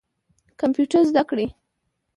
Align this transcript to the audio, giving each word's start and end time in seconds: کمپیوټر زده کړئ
کمپیوټر 0.59 1.01
زده 1.09 1.23
کړئ 1.29 1.47